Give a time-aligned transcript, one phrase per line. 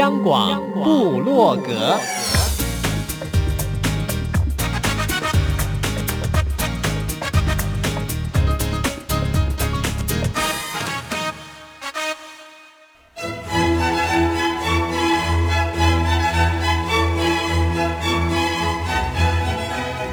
[0.00, 2.00] 央广布洛格，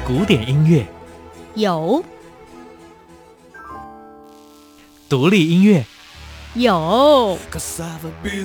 [0.06, 0.86] 古典音乐。
[1.54, 2.04] 有，
[5.08, 5.82] 独立音乐。
[6.54, 7.38] 有，
[8.22, 8.44] 民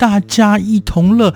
[0.00, 1.34] 大家一同乐。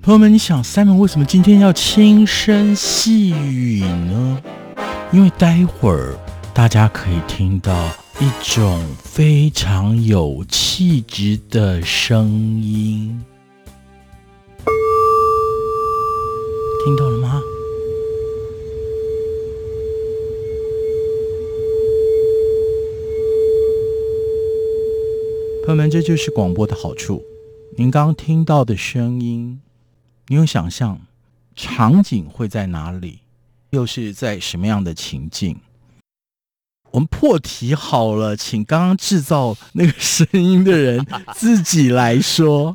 [0.00, 4.42] 朋友们，你想 Simon 为什么今天要轻声细语呢？
[5.12, 6.18] 因为待会儿
[6.54, 12.26] 大家可以听到一种非常有气质的声
[12.62, 13.22] 音，
[16.86, 17.42] 听到了吗？
[25.66, 27.22] 朋友们，这就是广播的好处。
[27.78, 29.60] 您刚刚听到的声音。
[30.28, 30.98] 你有想象
[31.54, 33.20] 场景会在哪里？
[33.68, 35.60] 又是在什么样的情境？
[36.92, 42.74] 我们破题好了，请刚刚制造那个声音的人 自己来说。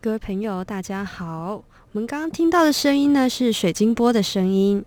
[0.00, 4.84] 各位朋友，大家好，我们刚刚听到的声音呢，是水晶波的声音。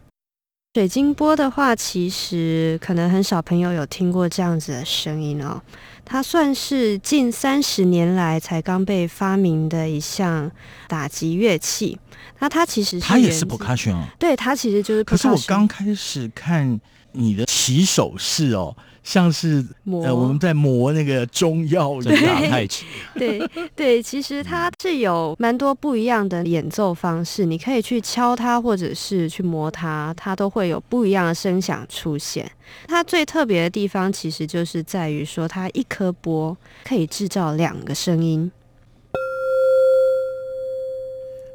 [0.73, 5.61] 水晶波的话，其实可能很少朋友有听过这样子的声音哦。
[6.09, 10.49] 它算是近三十年来才刚被发明的一项
[10.87, 11.99] 打击乐器。
[12.39, 15.03] 那它其实是它也是 percussion 哦，对，它其实就是。
[15.03, 16.79] 可是我刚开始看
[17.11, 18.73] 你的起手式哦。
[19.07, 22.83] 像是呃，我们在磨那个中药的打太 极。
[23.15, 23.41] 对
[23.73, 32.51] 对，其实它是有蛮多不一样的演奏方式，你可以去敲它，或者是去磨它，它都会有不一样的声响出现。
[32.85, 38.51] 它最特别的地方，其实就是在于说，它一颗波可以制造两个声音。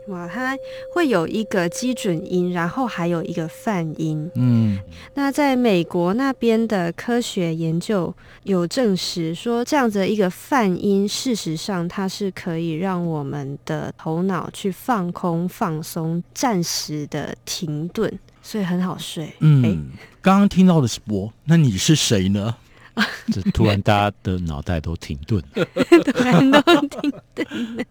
[0.09, 0.57] 哇，它
[0.93, 4.31] 会有一个基准音，然后还有一个泛音。
[4.35, 4.79] 嗯，
[5.15, 19.33] 那在美国那边的科学研究有证实说，这样子的一个泛音，事实上它是可以让我们的头脑去放空、放松，暂时的停顿，所以很好睡。
[19.39, 19.79] 嗯，诶
[20.21, 22.57] 刚刚听到的是我，那你是谁呢？
[23.33, 25.65] 这突然大家的脑袋都停顿了，
[26.13, 27.85] 突然都停顿了。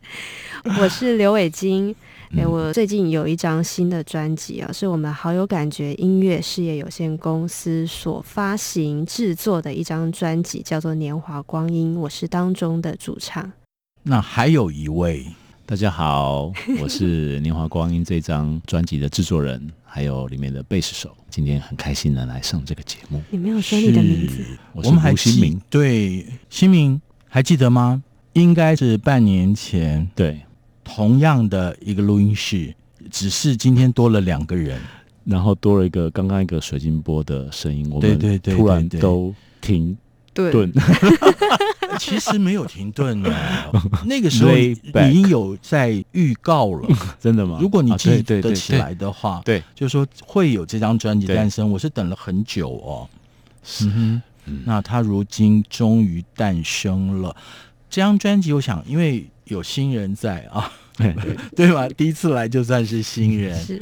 [0.80, 1.96] 我是刘伟京，
[2.38, 13.52] 哎，我最近有一张新的专辑啊，是我们好有感觉音乐事业有限公司所发行制作的一张专辑，叫做《年华光阴》，我是当中的主唱。
[14.04, 15.26] 那还有一位，
[15.66, 21.14] 大家好，我是《年华光阴》这张专辑的制作人，还有里面的贝斯手。
[21.30, 23.22] 今天很开心的来上这个节目。
[23.30, 24.42] 你没有说你的名字，
[24.72, 25.62] 我是吴新明。
[25.70, 28.02] 对，新明还记得吗？
[28.32, 30.10] 应该是半年前。
[30.16, 30.40] 对。
[30.86, 32.74] 同样的一个录音室，
[33.10, 34.80] 只是今天多了两个人，
[35.26, 39.98] 然后多了一个刚刚一个水晶波的声音，我们突然都停
[40.34, 40.72] 顿。
[42.00, 43.30] 其实没有停顿呢，
[44.08, 44.74] 那个时候已
[45.12, 46.88] 经有在预告了，
[47.20, 47.58] 真的吗？
[47.62, 53.10] 如果你记得起来的话，对，就是说会有这张专辑诞生，我是等了很久哦。
[53.82, 57.36] 嗯哼，那他如今终于诞生了
[57.90, 60.72] 这张专辑，我想因为有新人在啊。
[61.56, 61.88] 对吧？
[61.90, 63.82] 第一次来就算是新人，是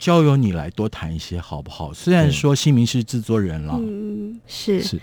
[0.00, 1.92] 交由你来多谈一些好不好？
[1.92, 5.00] 虽然说新民是制作人了，嗯，是是。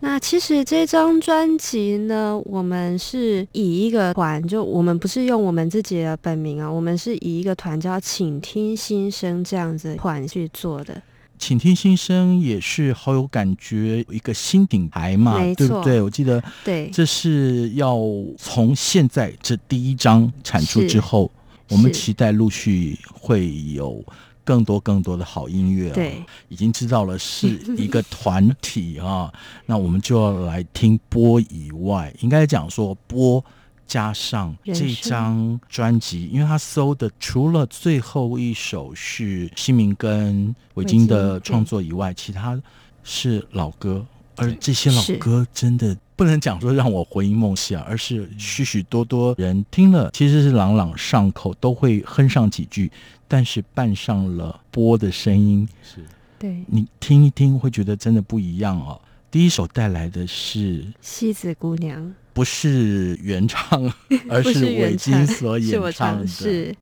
[0.00, 11.02] 那其实这张专辑呢，我们是以一个团，就我们不是用我们自己的本名啊，我们是以一个团叫“请听心声”这样子团去做的。
[11.38, 16.00] 请听心声也是好有感觉，一个新品牌嘛，对不对？
[16.00, 17.98] 我记得，对，这是要
[18.38, 21.30] 从现在这第一张产出之后，
[21.68, 24.02] 我们期待陆续会有
[24.46, 25.94] 更多更多的好音乐、啊。
[25.94, 29.30] 对，已经知道了是一个团体啊，
[29.66, 33.44] 那我们就要来听波以外，应该讲说波
[33.86, 42.58] 加上这张专辑，因为他搜的除了最后一首是西明跟维京的创作以外，其他
[43.02, 44.06] 是老歌，
[44.36, 45.96] 而这些老歌真的。
[46.16, 52.90] 不能讲说让我魂萦梦系啊，而是许许多多人听了其实是朗朗上口，都会哼上几句，
[53.28, 56.04] 但是伴上了波的声音，是。
[56.38, 56.64] 对。
[56.66, 59.00] 你听一听会觉得真的不一样哦。
[59.30, 62.00] 第一首带来的是《西子姑娘》，
[62.32, 63.82] 不是原唱，
[64.30, 66.26] 而是伟金所演唱的。
[66.26, 66.74] 是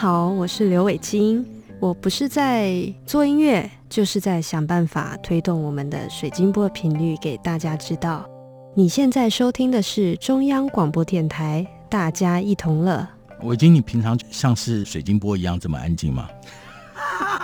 [0.00, 1.44] 好，我是刘伟晶。
[1.80, 2.72] 我不是在
[3.04, 8.24] 做音乐，就是在想办法推动我们的水晶波频率给大家知道。
[8.76, 13.04] 你现在收听的是中央广播电台，大家一同乐。
[13.42, 16.28] 伟晶，你平常像是水晶波一样这么安静吗？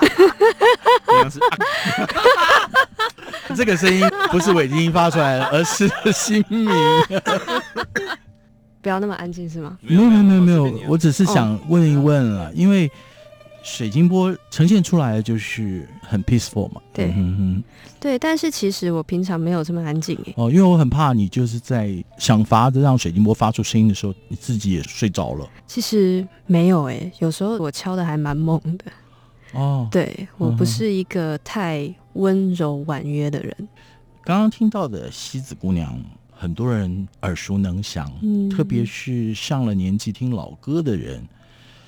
[3.57, 6.71] 这个声音不是伟金发出来的，而是新民。
[8.85, 9.79] 不要那么安静是吗？
[9.81, 12.91] 没有没有没有没有，我只是想问一问了，因为
[13.63, 16.83] 水晶波呈现出来的就是很 peaceful 嘛。
[16.93, 17.65] 对，嗯哼，
[17.99, 18.19] 对。
[18.19, 25.49] 但是其实我平常没有这么安静哦，因为我很怕你就是在想法子让水晶波发出声音的时候，你自己也睡着了。
[25.67, 28.85] 其实没有哎，有时候我敲的还蛮猛的。
[29.55, 33.57] 哦，对，我不是一个太温柔婉约的人。
[34.25, 35.99] 刚刚听到的西子姑娘。
[36.37, 41.27] 很多人耳熟能详，嗯，特别是上了年纪听老歌的人。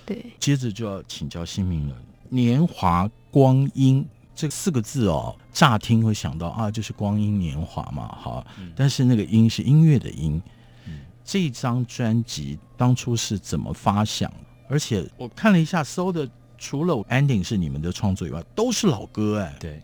[0.06, 1.94] 对，接着就要请教新民了。
[2.28, 8.46] 年华光阴这四个字哦，乍听会想到啊，就是光阴年华嘛，哈。
[8.58, 10.40] 嗯，但是那个音是音乐的音。
[10.86, 14.32] 嗯，这张专辑当初是怎么发想？
[14.68, 19.54] 而且我看了一下搜的，除了 ending 是你们的创作以外，都是老歌哎。
[19.58, 19.82] 对，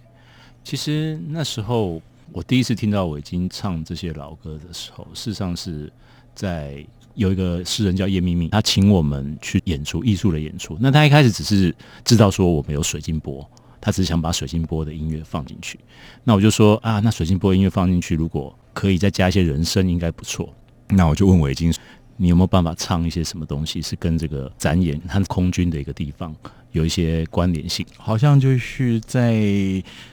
[0.63, 2.01] 其实那时候。
[2.33, 5.93] 我第一次听到韦金唱这些老歌的时候，事实上是
[6.35, 6.85] 在
[7.15, 10.77] 有一个诗人叫叶秘密，他请我们去演出艺术的演出。
[10.81, 11.75] 那他一开始只是
[12.05, 13.47] 知道说我们有水晶波，
[13.81, 15.79] 他只是想把水晶波的音乐放进去。
[16.25, 20.49] 那我就说啊，那水晶波音乐放进去，如果可以再加一些人声，应该不错。
[20.89, 21.71] 那我就问韦金，
[22.17, 26.35] 你有没有办法唱一些什么东西，是跟这个展演和空军的一个地方？
[26.73, 29.43] 有一些关联性，好像就是在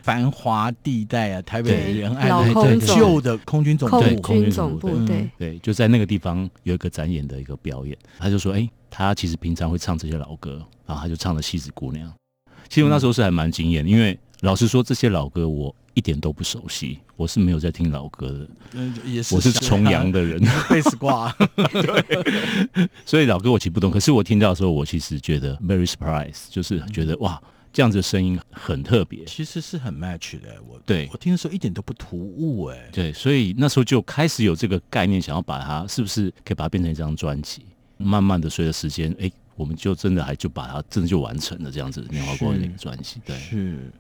[0.04, 7.98] 繁华地带啊，台北人爱的旧的空军总部，空军总部，对对，对，就在那个地方有一个展演的一个表演。
[8.18, 12.08] 他就说：“哎、欸，他其实平常会唱这些老歌，然后他就唱了《戏子姑娘》。
[12.68, 18.80] 其实我那时候是还蛮惊艳，因为老实说，这些老歌我一点都不熟悉，我是没有在听老歌的。
[19.04, 21.30] 也是，我是重阳的人， 贝斯挂，
[21.74, 23.92] 对， 所以老歌我其实不懂。
[23.92, 27.38] 可是我听到的时候，我其实觉得 very surprise，就是觉得哇，
[27.74, 30.56] 这样子的声音很特别，其实是很 match 的。
[30.66, 37.66] 我对我听的时候一点都不突兀，哎，对，所以那时候就开始有这个概念，想要把它是不是可以把它变成一张专辑。
[37.98, 43.92] 慢慢的随着时间，哎，我们就真的还就把它真的就完成了这样子年华光阴的一个专辑，对，是。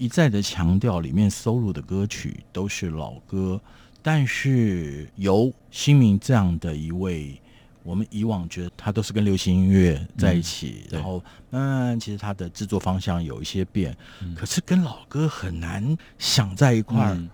[0.00, 3.60] 一再的强调，里面收录的歌曲都是老歌，
[4.00, 7.38] 但是由新民这样的一位，
[7.82, 17.12] 我们以往觉得他都是跟流行音乐在一起，嗯、然后慢慢其实他的制作方向有一些变，嗯、可是跟老歌很难想在一块儿。
[17.12, 17.28] 嗯、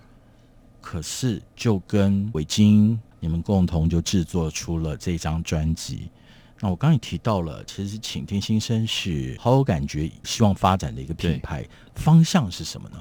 [0.81, 6.11] 可是就跟韦金你们共同就制作出了这张专辑。
[6.61, 12.97] 那我刚刚也提到了，其实倾听心声是好有感觉，希望发展的一个品牌方向是什么呢？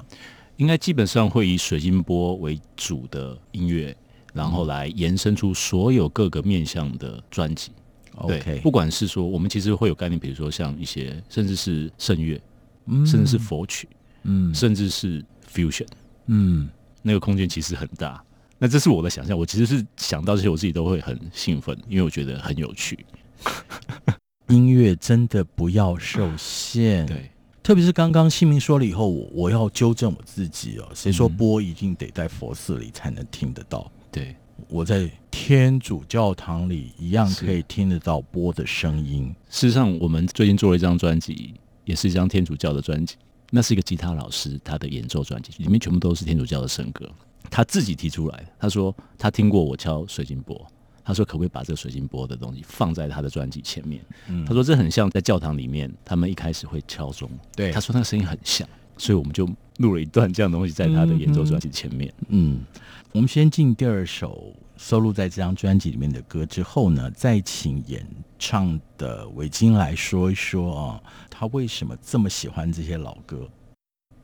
[0.56, 3.96] 应该基本上会以水晶波为主的音乐，
[4.32, 7.72] 然后来延伸出所有各个面向的专辑。
[8.14, 12.40] OK，、嗯、不管是说我们其实会有概念，比如说像一些甚至是圣乐，
[12.86, 13.86] 嗯、甚至是佛曲，
[14.22, 15.86] 嗯，甚至是 fusion，
[16.26, 16.68] 嗯，
[17.02, 18.22] 那个空间其实很大。
[18.58, 22.98] 那这是我的想象，我其实是想到这些，我自己都会很兴奋，因为我觉得很有趣。
[24.48, 27.30] 音乐真的不要受限，对，
[27.62, 30.88] 特别是刚刚新民说了以后，我我要纠正我自己哦。
[30.94, 33.90] 谁说播一定得在佛寺里才能听得到？
[34.12, 34.36] 对，
[34.68, 39.34] 我在天主教堂里一样可以听得到播的声音。
[39.50, 43.16] 事实上，我们最近做了一张专辑，也是一张天主教的专辑。
[43.50, 47.10] 那是一个吉他老师他的演奏专辑，里面全部都是天主教的圣歌。
[47.50, 50.66] 他自己提出来，他说他听过我敲水晶钵。
[51.06, 62.12] 他说：“可不可以把这个水晶钵的东西放在他的专辑前面？”嗯，他说：“这很像在教堂里面，他们一开始会敲钟。”对，他说那个声音很像，所以我们就录了一段这样的东西在他的演奏专辑前面。
[62.28, 62.80] 嗯，嗯，
[63.12, 68.04] 我们先进第二首收录在这张专辑里面的歌之后呢，再请演
[68.36, 73.48] 唱的韦晶来说一说啊，他为什么这么喜欢这些老歌？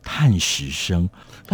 [0.03, 1.09] 叹息声，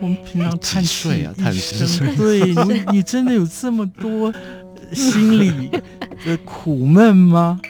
[0.00, 2.14] 我们平常叹气啊，叹息声。
[2.16, 4.32] 对你，你真的有这么多
[4.92, 5.70] 心里
[6.24, 7.60] 的苦闷吗？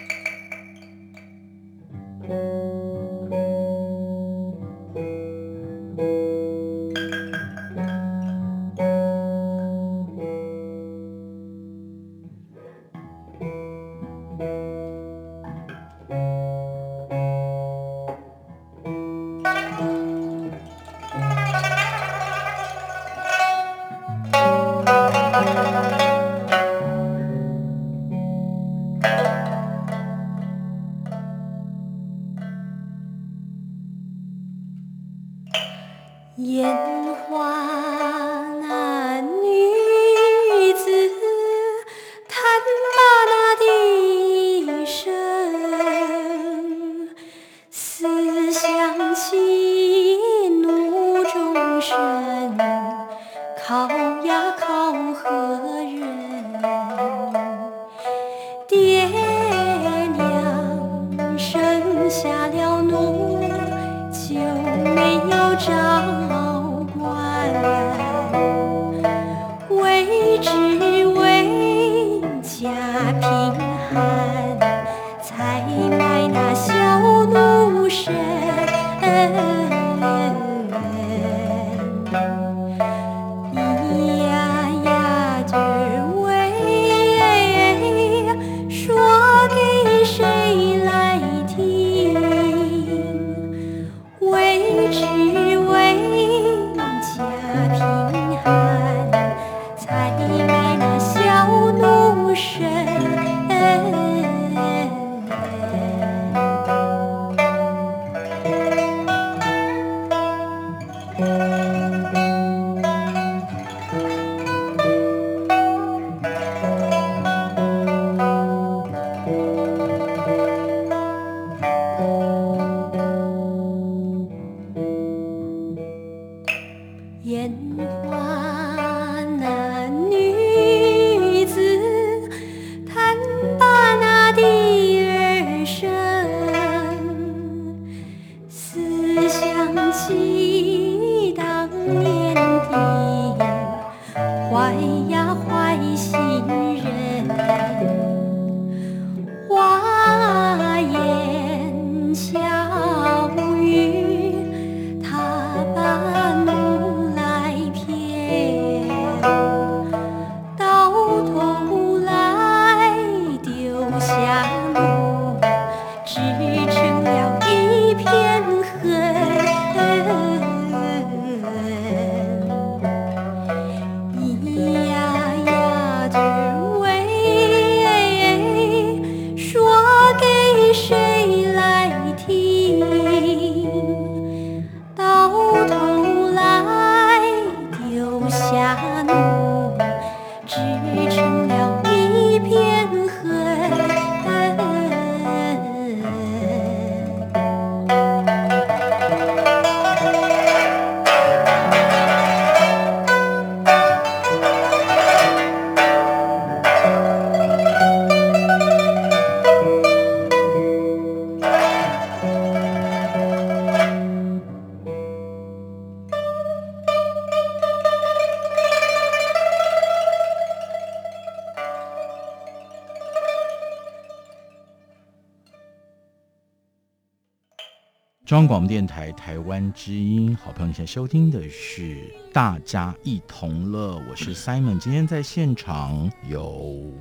[228.34, 231.82] 中央广播电台台湾之音，好朋友，现在收听的是
[232.32, 234.76] 《大家一同乐》，我是 Simon。
[234.76, 236.92] 今天在现场有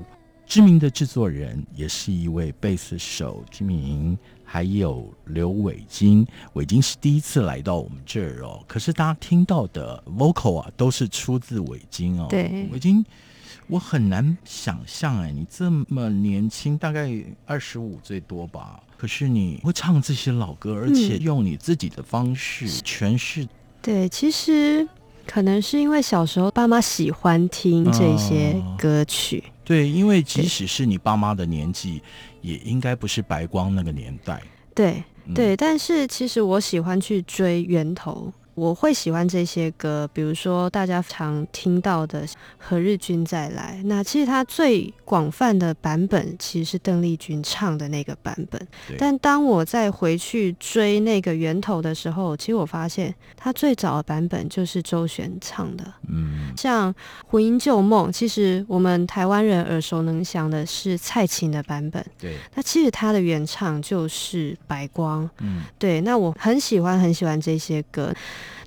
[0.46, 6.24] 知名的制作人，也是一位贝斯手知名，还有刘伟京。
[6.54, 12.28] 伟京是第一次来到我们这儿哦，可是大家听到的 vocal 啊，都是出自伟京哦。
[12.30, 13.04] 对，伟京，
[13.66, 17.10] 我很难想象哎，你这么年轻，大概
[17.48, 18.80] 二十五最多吧？
[19.04, 23.46] 可是你会唱这些老歌，而且用你自己的方式诠释。
[23.82, 24.88] 对，其实
[25.28, 29.44] 可能是因为小时候爸妈喜欢听这些歌曲。
[29.66, 32.02] 对，因为即使是你爸妈的年纪，
[32.42, 34.42] 也应该不是白光那个年代。
[34.74, 35.04] 对
[35.36, 38.32] 对，但是其实我喜欢去追源头。
[38.56, 42.26] 我会喜欢这些歌，比如说大家常听到的
[42.58, 43.80] 《何日君再来》。
[43.88, 48.68] 那其实它最广泛的版本其实是邓丽君唱的那个版本。
[48.98, 55.84] 但当我再回去追那个源头的时候，其实我发现它最早的版本就是周璇唱的。
[56.08, 56.94] 嗯，像
[57.26, 62.06] 《魂萦旧梦》，其实我们台湾人耳熟能详的是蔡琴的版本。
[62.20, 65.28] 对，那其实它的原唱就是白光。
[65.40, 66.02] 嗯，对。
[66.02, 68.14] 那我很喜欢很喜欢这些歌。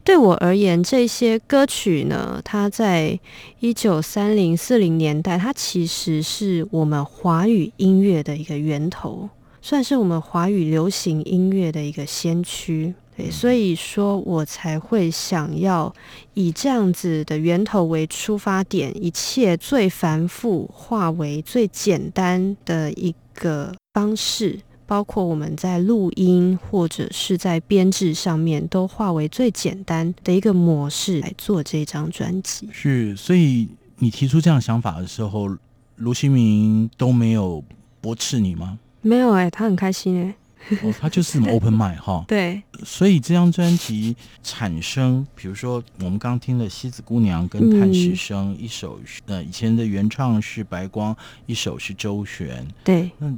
[0.06, 3.18] 对我而言，这些歌曲呢，它在
[3.58, 9.28] 一九三零四零年代，它其实是我们华语音乐的一个源头，
[9.60, 12.94] 算是我们华语流行音乐的一个先驱。
[13.16, 15.92] 对，所以说我才会想要
[16.34, 24.60] 以这样子的源头为出发点，一切最繁复化为最简单的一个方式。
[24.86, 32.68] 包括我们在录音或者是在编制上面，都化为最简单的一个模式来做这张专辑。
[32.72, 33.68] 是，所以
[33.98, 35.56] 你提出这样想法的时候，
[35.96, 37.62] 卢新明都没有
[38.00, 38.78] 驳斥你吗？
[39.02, 40.34] 没有哎、欸，他很开心哎、欸。
[40.82, 42.24] 哦，他就是 open mind 哈。
[42.26, 52.66] 对，所以这张专辑产生，比如说我们刚听了《西子姑娘》跟《叹息声》，一首呃以前的原唱是白光，一首是周璇。
[52.82, 53.32] 对，那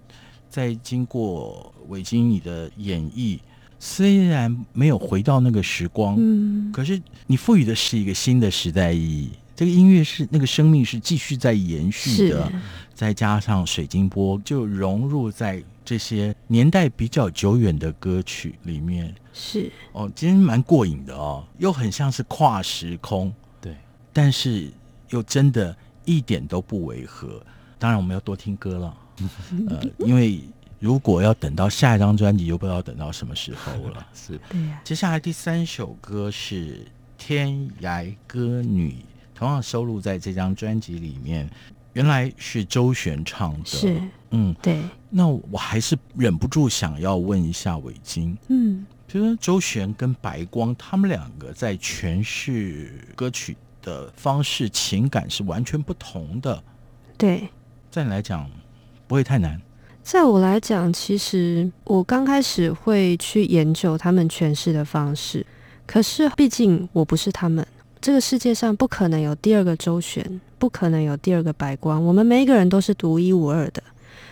[0.49, 3.39] 在经过伟京你的演绎，
[3.79, 9.31] 虽然没有回到那个时光，嗯，可是你赋予的是一个新的时代意义。
[9.55, 12.53] 这个音乐是那个生命是继续在延续的，
[12.95, 19.13] 再加上水晶波就融入在这些年代比较久远的歌曲里面。
[19.33, 23.75] 是哦，今天蛮过瘾的哦，又很像是跨时空，对，
[24.13, 24.71] 但是
[25.11, 27.43] 又真的一点都不违和。
[27.81, 28.97] 当然，我们要多听歌了，
[29.69, 30.41] 呃，因为
[30.79, 34.07] 如果要等到下一张专辑，又不知道等到什么时候了。
[34.15, 34.81] 是，对呀。
[34.85, 36.77] 接下来第三首歌是
[37.17, 38.91] 《天涯歌女》。
[39.35, 41.49] 同样收录在这张专辑里面，
[41.93, 43.65] 原来是周璇唱的。
[43.65, 44.81] 是，嗯，对。
[45.11, 56.61] 那我还是忍不住想要问一下伟晶，嗯，就是周璇跟白光他们两个在诠释歌曲的方式、情感是完全不同的。
[57.17, 57.49] 对，
[57.93, 58.51] 在你来讲
[59.09, 59.61] 不会太难。
[60.05, 65.45] 在我来讲，其实我刚开始会去研究他们诠释的方式，
[65.87, 67.67] 可是毕竟我不是他们。
[68.01, 72.03] 这个世界上不可能有第二个周旋，不可能有第二个白光。
[72.03, 73.83] 我们每一个人都是独一无二的，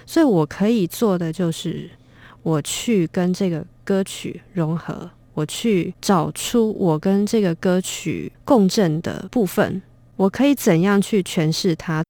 [0.06, 1.90] 所以我可以做的就是，
[2.42, 9.82] 我去跟这个歌曲融合，我去找出我跟这个歌曲共振的部分，
[10.14, 12.04] 我可以怎样去诠释它。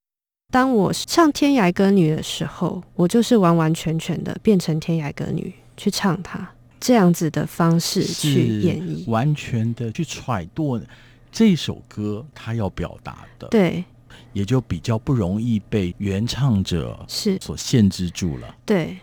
[0.56, 6.48] 当我唱《天涯歌女》的时候，我就是完完全全的变成天涯歌女去唱它，
[6.80, 10.80] 这样子的方式去演绎，完全的去揣度。
[11.30, 13.84] 这首歌它要表达的，对，
[14.32, 18.56] 也就比较不容易被原唱者是所限制住了。
[18.64, 18.96] 对，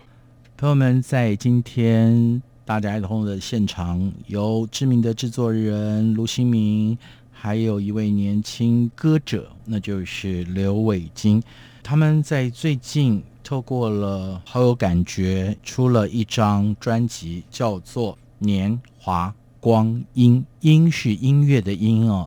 [0.58, 6.98] 朋友们，在今天大家爱的的现场，由知名的制作人卢新明，
[7.46, 11.44] 还有一位年轻歌者，那就是刘伟京。
[11.84, 19.28] 他们在最近透过了好有感觉，出了一张专辑，叫做《年华》。
[19.60, 22.26] 光阴，音是音乐的音哦。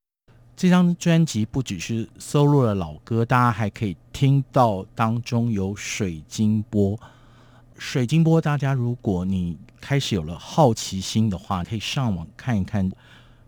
[0.55, 7.01] 这张专辑不只是收录了老歌，大家还可以听到当中有水晶波。
[7.79, 12.93] 水晶波，大家如果你开始有了好奇心的话，可以上网看一看。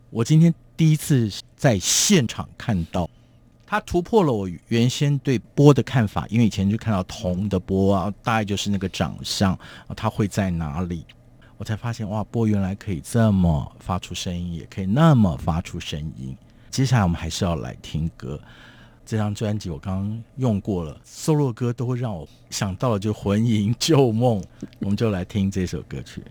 [0.09, 3.11] 我今天第一次在现场看到，
[3.67, 9.59] 它突破了我原先对波的看法，因为以前就看到铜的波啊，大概就是那个长相，
[9.97, 11.05] 它会在哪里？
[11.57, 16.37] 我才发现哇，波原来可以这么发出声音，也可以那么发出声音。
[16.71, 18.41] 接下来我们还是要来听歌。
[19.05, 24.41] 这张专辑我刚刚用过了，solo 歌都会让我想到了就魂萦旧梦。
[24.79, 26.23] 我们就来听这首歌曲。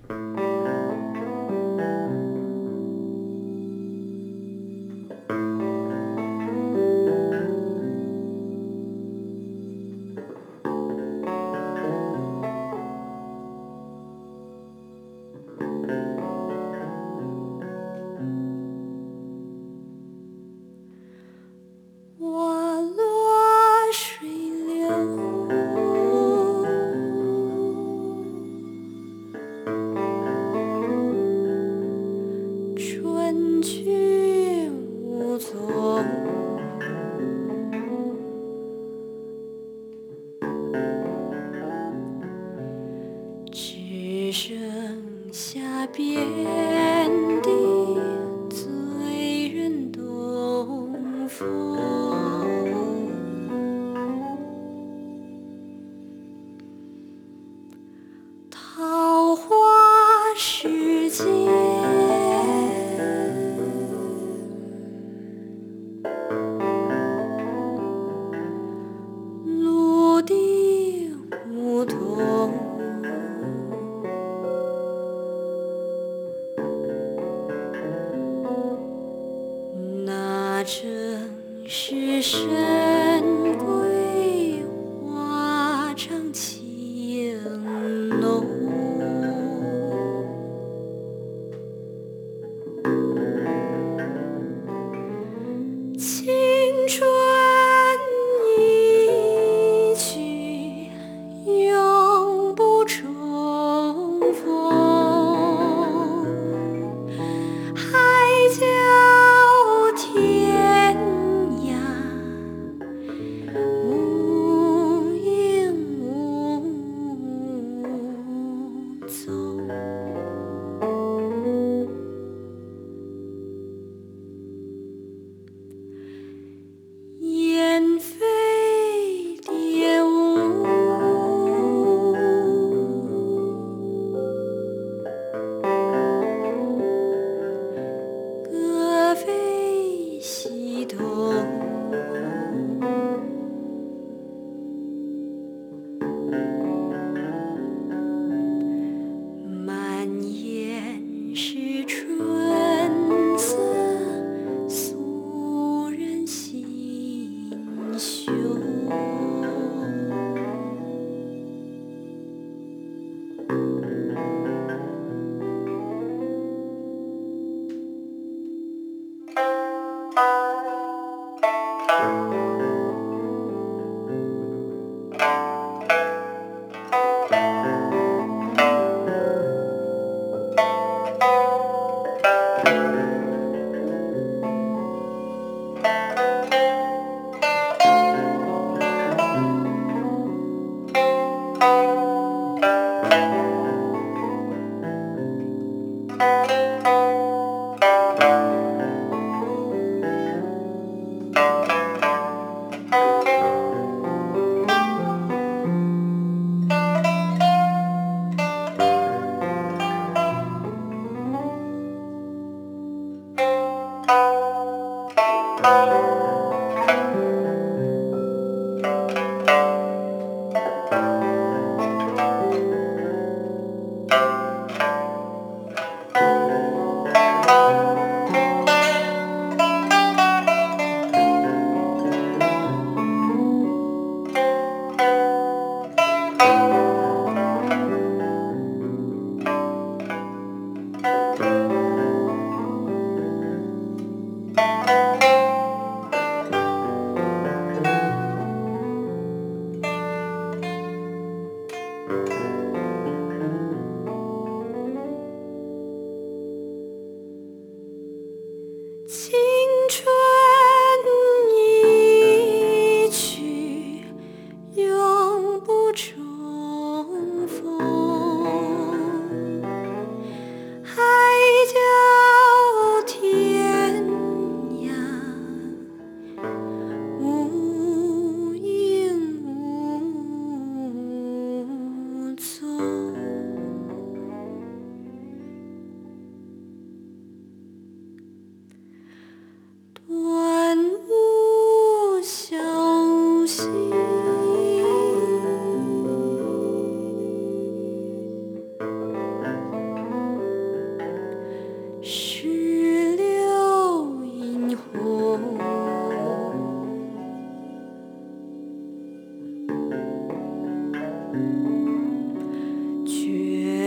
[60.38, 61.67] 世界。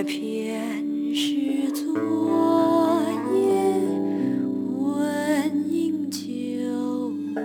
[0.00, 3.02] 这片是昨
[3.34, 3.76] 夜
[4.78, 7.44] 温音旧梦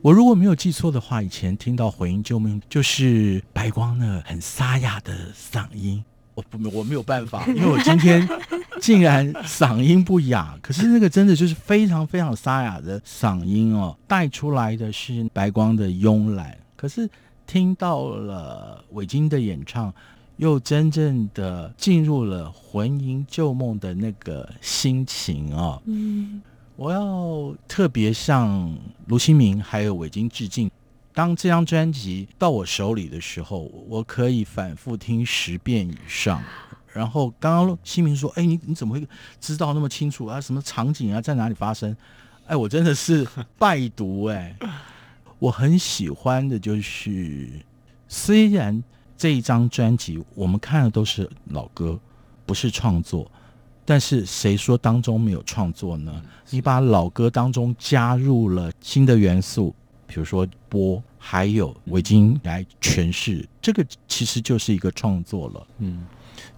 [0.00, 6.02] 我如果没有记错的话以前听到回音救命就是白光呢很沙哑的嗓音。
[6.36, 8.28] 我不我没有办法，因为我今天
[8.80, 17.08] 竟然嗓音不哑，可是那个真的就是非常非常沙哑的嗓音哦，带出来的是白光的慵懒，可是
[17.46, 19.90] 听到了伟晶的演唱，
[20.36, 25.80] 又真正的进入了魂萦旧梦的那个心情哦！
[25.86, 26.42] 嗯，
[26.76, 30.70] 我要特别向卢新明还有伟晶致敬。
[31.16, 36.42] 当这张专辑到我手里的时候，我可以反复听十遍以上。
[36.92, 39.08] 然后刚刚新明说：“哎，你你怎么会
[39.40, 40.38] 知道那么清楚啊？
[40.38, 41.96] 什么场景啊，在哪里发生？”
[42.46, 43.26] 哎，我真的是
[43.56, 44.54] 拜读哎！
[45.38, 47.48] 我很喜欢的就是，
[48.06, 48.84] 虽然。
[49.18, 51.98] 这一张专辑，我们看的都是老歌，
[52.44, 53.26] 不是创作。
[53.82, 56.22] 但是谁说当中没有创作呢？
[56.50, 59.74] 你把老歌当中加入了新的元素，
[60.06, 65.66] 比如说波，还有围巾来诠释，这个其实就是一个创作了。
[65.78, 66.06] 嗯，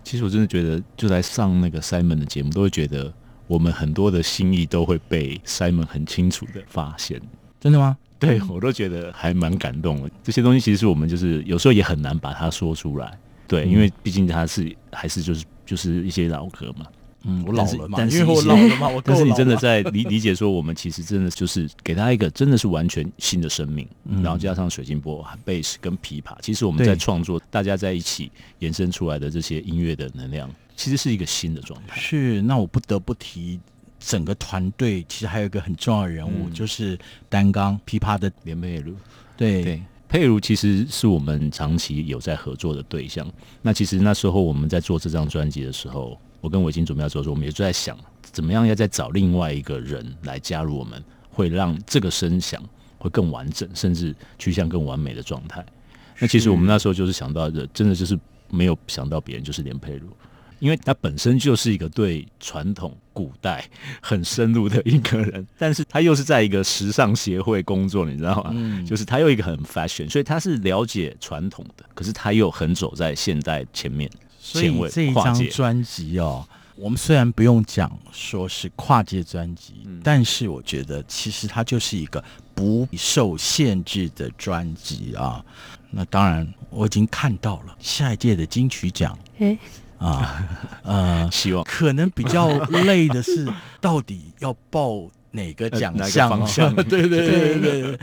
[0.05, 3.13] 其实我真的觉得，就来上那个 Simon 的节目，都会觉得
[3.47, 7.21] 我们很多的心意都会被 Simon 很清楚的发现。
[7.59, 7.97] 真的吗？
[8.19, 10.11] 对，我都觉得还蛮感动的。
[10.23, 16.87] 这些东西其实是我们就是有时候也很难把它说出来，对，因为毕竟它是还是就是就是一些老歌嘛。
[17.24, 31.98] 嗯，我老了嘛，但是因为我老了嘛，我 但是你真的在理理解说，我们其实真的就是给他一个真的是完全新的生命，嗯、然后加上水晶钵、贝斯跟琵琶，其实我们在创作，大家在一起延伸出来的这些音乐的能量，其实是一个新的状态。
[32.00, 33.59] 是，那我不得不提。
[34.00, 36.96] 整个团队其实还有一个很重要的人物，嗯、就是
[37.28, 38.94] 担纲琵琶的连佩如。
[39.37, 43.28] 对，对，佩如其实是我们长期有在合作的对象。
[43.61, 52.62] 那其实那时候我们在做这张专辑的时候，我跟伟京准备要做的时候，我们也就在想，怎么样要再找另外一个人来加入我们，会让这个声响
[52.98, 55.64] 会更完整，甚至趋向更完美的状态。
[56.18, 58.18] 那其实我们那时候就是想到的，真的就是
[58.51, 60.09] 没有想到别人，就是连佩如。
[60.61, 63.64] 因为他本身就是一个对传统古代
[64.03, 68.51] 很深入的一个人，但是他又是在一个时尚协会工作，你知道吗？
[68.53, 74.11] 嗯，就是他又一个很 fashion，所以他是了解传统的，可是他又很走在现代前面。
[74.53, 82.23] 所以这一张专辑哦，我们虽然不用讲说是跨界专辑，嗯，但是我觉得其实它就是一个
[82.55, 85.45] 不受限制的专辑啊。
[85.91, 89.19] 那当然，我已经看到了下一届的金曲奖。
[89.39, 89.59] 欸
[89.99, 90.47] 啊，
[90.85, 96.29] 呃，希望可能比较累的是，到底要报哪个奖项？
[96.31, 96.73] 方向？
[96.87, 97.99] 对对对对 对。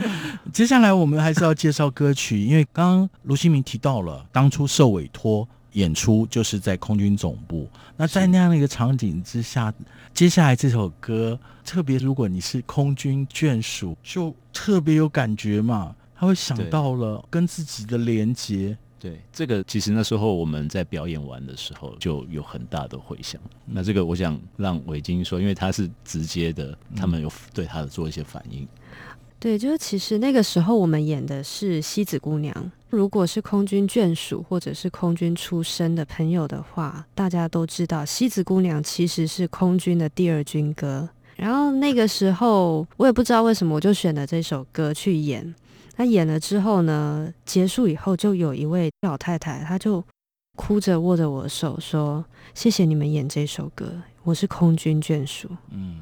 [0.52, 7.68] 接下来我们还是要介绍歌曲，因为刚刚卢新明提到了，当初受委托演出就是在空军总部。
[7.96, 9.72] 那在那样的一个场景之下，
[10.12, 15.94] 接下来这首歌，特别如果你是空军眷属，就特别有感觉嘛。
[16.18, 18.76] 他会想到了跟自己的连接。
[18.98, 23.38] 对，这个其实那时候我们在表演完的时候就有很大的回响。
[23.66, 28.66] 那这个我想让伟京说，因为他是直接的，他们有对他的做一些反应。
[29.38, 32.72] 对，就是其实那个时候我们演的是西子姑娘。
[32.88, 41.08] 如果是空军眷属或者是空军出身的朋友的话，大家都知道西子姑娘其实是空军的第二军歌。
[41.36, 45.54] 然后那个时候我也不知道为什么，我就选了这首歌去演。
[45.96, 50.02] 那演了之后呢，结束以后就有一位老太太，她就
[50.56, 56.00] 哭着握着我的手说：“谢谢你们演这首歌，我是空军眷属。”嗯，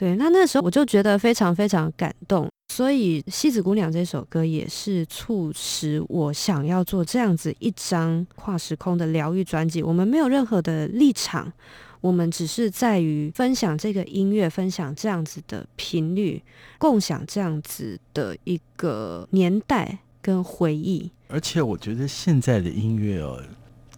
[0.00, 0.16] 对。
[0.16, 9.82] 那那时候我就觉得非常非常感动，所以《西子姑娘》这首歌也是促使我想要做这样子一张跨时空的疗愈专辑。
[9.82, 11.52] 我们没有任何的立场。
[12.00, 16.42] 我们只是在于分享这个音乐，分享这样子的频率，
[16.78, 21.10] 共享这样子的一个年代跟回忆。
[21.28, 23.38] 而且我觉得现在的音乐哦，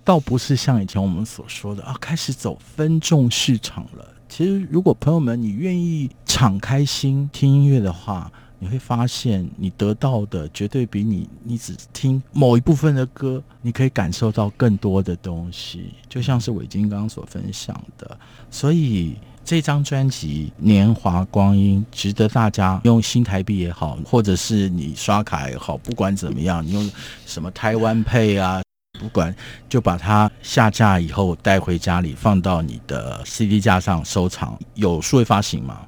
[0.03, 4.12] 倒不是像以前我们所说的啊，开始走分众市场了。
[4.35, 8.33] 其实，如果朋友们你愿意敞开心听音乐的话。
[8.59, 15.93] 你会发现，你得到的绝对比你你只听某一部分的歌，你可以感受到更多的东西。
[16.09, 18.17] 就像是伟京刚刚所分享的，
[18.53, 26.89] 所以这张专辑《年华光阴》值得大家用新台币也好，或者是你刷卡也好，不管怎么样，你用
[27.27, 28.63] 什么台湾配啊，
[29.03, 29.35] 不管
[29.69, 34.57] 就把它下架以后带回家里，放到你的 CD 架上收藏。
[34.75, 35.81] 有数位发行吗？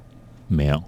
[0.49, 0.83] 没有。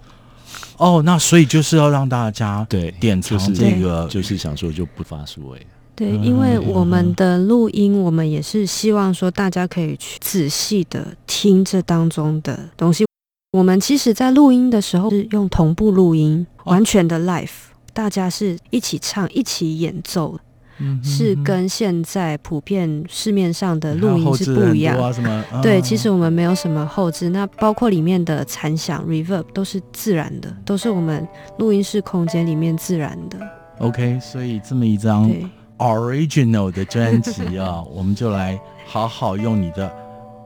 [0.76, 5.66] 哦，那所以就是要让大家对典藏这个，就是想说就不发数位。
[5.96, 13.04] 对，因为我们的录音，我们也是希望说大家可以去仔细的听这当中的东西。
[13.52, 17.48] 我们其实，在录音的时候是用同步录音，完全的 live。
[17.92, 20.38] 大家是一起唱、一起演奏，
[20.78, 24.96] 嗯、是跟现在普遍市面上的录音是不一样。
[24.98, 31.26] 啊、对，其实我们没有什么后置，那包括里面的残响 reverb 都是自然的，都是我们
[31.58, 33.38] 录音室空间里面自然的。
[33.78, 35.30] OK，所以这么一张
[35.78, 39.90] original 的专辑啊， 我们就来好好用你的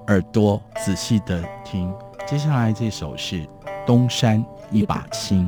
[0.09, 1.93] 耳朵仔细的听。
[2.27, 3.37] 接下来这首是
[3.87, 5.45] 《东山一把青》。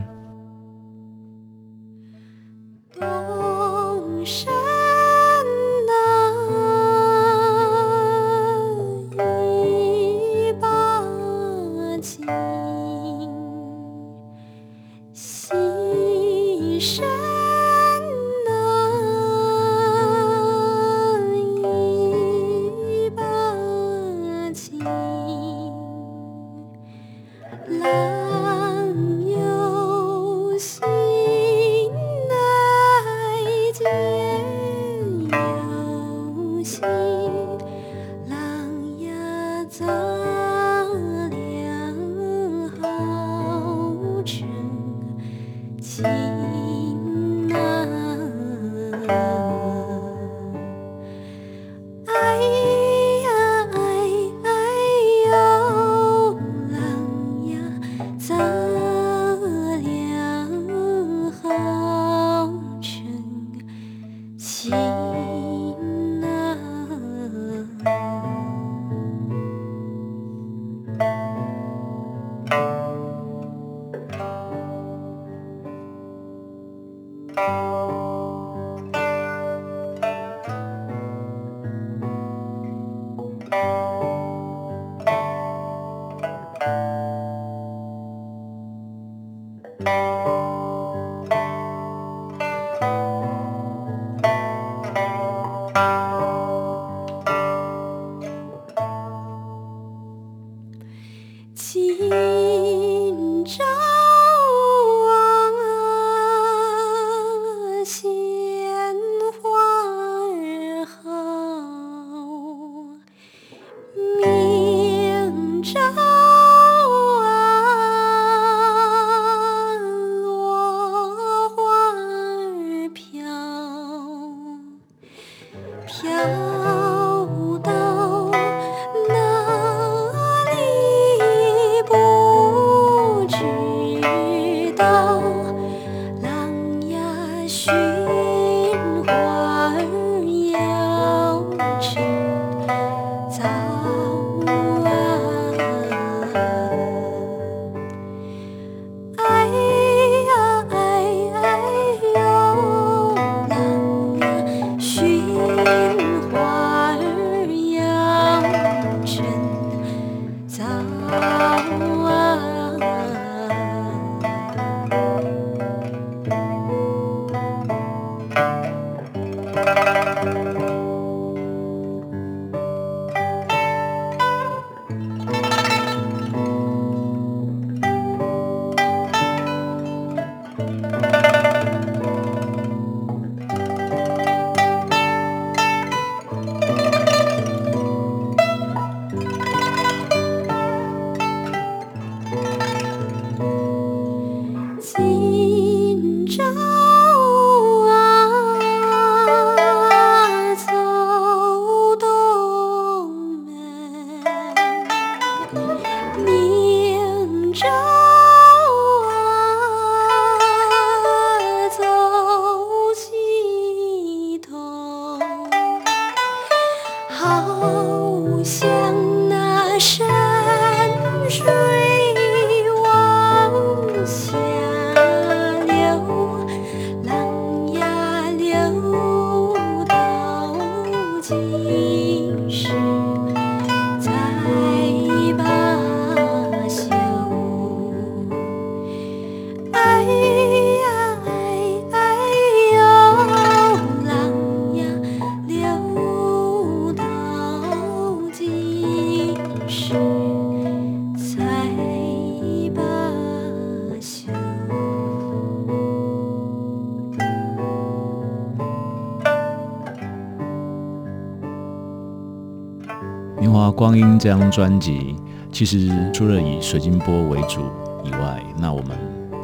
[264.25, 265.15] 这张专辑，
[265.53, 267.61] 其实除了以水晶波为主
[268.07, 268.97] 以外，那我们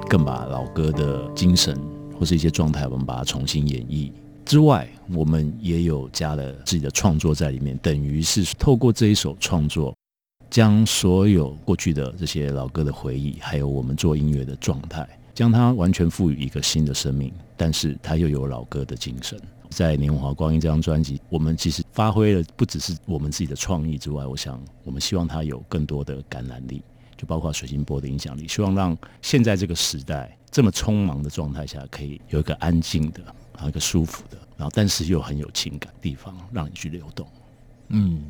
[0.08, 1.78] 更把老歌的精神
[2.18, 4.10] 或是一些状态，我们把它重新演绎。
[4.46, 9.94] 之外，我们也有加了自己的创作在里面，等于是透过这一首创作，
[10.48, 17.30] 将所有过去的这些老歌的回忆，还有我们做音乐的状态，将它完全赋予一个新的生命。
[17.54, 19.38] 但是它又有老歌的精神。
[19.70, 26.82] 在《年华光阴》这张专辑，我们其实发挥了不只是我们自己的创意之外，我想我们希望它有更多的感染力，
[27.16, 33.22] 就包括水晶波的影响力，希望让现在这个时代这么匆忙的状态下，可以有一个安静的。
[33.52, 37.28] 然后一个舒服的，然后但是又很有情感的地方，让你去流动。
[37.88, 38.22] 嗯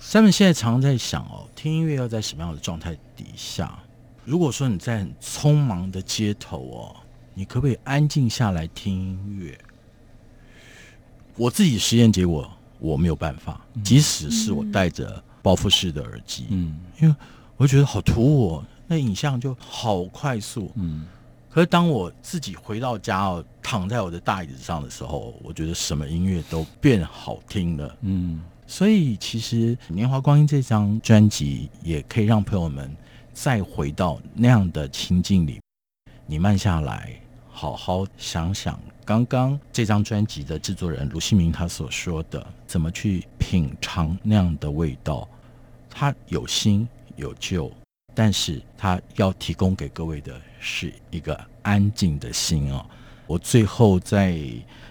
[0.00, 3.78] ，Sam，现在常常在想哦，听音乐要在什么样的状态底下？
[4.24, 6.96] 如果说你在很匆忙的街头哦，
[7.34, 9.60] 你可不可以安静下来听音乐？
[11.36, 17.14] 我自己实验结果，我没有办法，即使是我戴着包覆式的耳机，嗯，因为
[17.56, 21.06] 我觉得好突兀哦，那影像就好快速，嗯。
[21.52, 27.96] 可是当我自己回到家哦，躺在我的大椅子上的时候，我觉得什么音乐都变好听了。
[28.02, 32.94] 嗯，所以其实《年华光阴》这张专辑也可以让朋友们
[33.32, 35.60] 再回到那样的情境里，
[36.24, 37.20] 你慢下来，
[37.50, 38.78] 好好想想
[39.10, 45.28] 刚刚这张专辑的制作人卢西明他所说的，怎么去品尝那样的味道。
[45.90, 46.86] 他有新
[47.16, 47.72] 有旧，
[48.14, 50.40] 但是他要提供给各位的。
[50.60, 52.86] 是一个安静的心哦。
[53.26, 54.38] 我最后在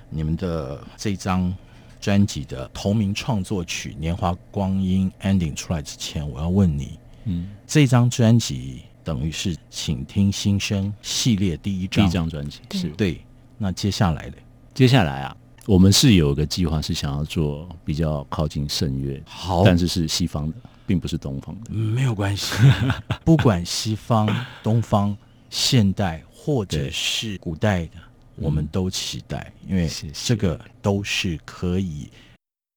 [0.09, 1.55] 你们的这张
[2.01, 13.21] 专辑的同名创作曲《年华光阴》ending 出来之前，我要问你，嗯，这张专辑等于是请听心声系列第一张第一张专辑，是对。
[13.59, 14.37] 那接下来的，
[14.73, 15.37] 接下来啊，
[15.67, 20.55] 我们是有一个计划，是想要做比较靠近圣乐，好，但是是西方的，
[20.87, 22.55] 并不是东方的，嗯，没有关系，
[23.23, 24.27] 不管西方、
[24.63, 25.15] 东方。
[25.51, 27.93] 现代或者是古代的，
[28.35, 32.07] 我们都期待，因为这个都是可以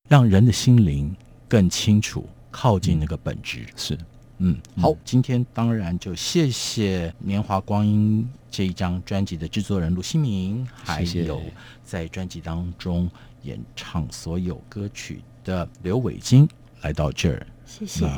[0.09, 1.15] 让人的心灵
[1.47, 3.67] 更清楚靠近那个本质。
[3.77, 3.99] 是，
[4.39, 11.41] 嗯，好，今天当然就谢谢《年华光阴》这一张专辑的制作人卢新明，还有
[11.85, 13.09] 在专辑当中
[13.43, 16.49] 演唱所有歌曲的刘伟京
[16.81, 18.11] 来到这儿，谢谢。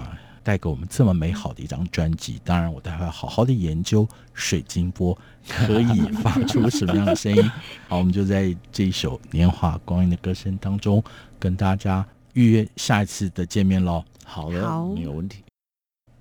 [0.43, 5.17] 带给我们这么美好的一张专辑，当然我待会好好的研究水晶波
[5.49, 7.43] 可以发出什么样的声音。
[7.89, 11.03] 好，我们就在这一首《年华光阴》的歌声当中，
[11.39, 14.05] 跟大家预约下一次的见面喽。
[14.23, 15.43] 好的，好，没有问题。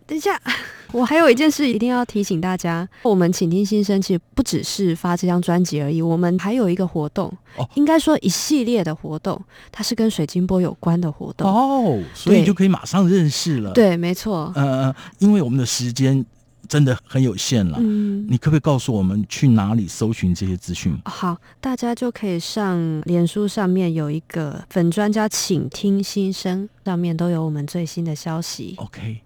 [0.05, 0.39] 等一下，
[0.91, 9.41] 我还有一件事一定要提醒大家，我们请听心声其实不只是发这张专辑而已，我们还有一个活动，哦，应该说一系列的活动，
[9.71, 13.71] 它是跟水晶波有关的活动哦，所以就可以马上认识了。
[13.71, 14.51] 对，没错。
[14.55, 16.23] 呃，因为我们的时间
[16.67, 20.95] 真的很有限了，嗯，你可不可以告诉我们去哪里搜寻这些资讯？
[21.05, 28.75] 好，大家就可以上脸书上面有一个粉专家，请听心声，上面都有我们最新的消息。
[28.77, 29.22] OK。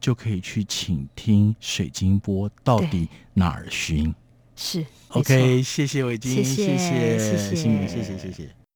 [0.00, 4.14] 就可以去请听《水晶波》，到底哪儿寻？
[4.56, 8.67] 是 OK，谢谢伟晶，谢谢谢谢谢谢谢谢。